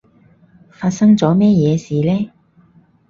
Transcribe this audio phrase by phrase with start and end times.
[0.71, 2.31] 發生咗咩嘢事呢？